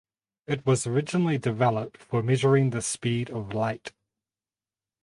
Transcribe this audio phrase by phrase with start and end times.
[0.47, 3.91] It was originally developed for measuring the speed of light.